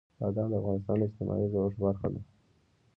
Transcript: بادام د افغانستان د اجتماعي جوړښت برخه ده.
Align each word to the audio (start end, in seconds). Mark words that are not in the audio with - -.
بادام 0.19 0.47
د 0.51 0.53
افغانستان 0.61 0.95
د 0.99 1.03
اجتماعي 1.07 1.45
جوړښت 1.53 1.77
برخه 1.85 2.07
ده. 2.13 2.21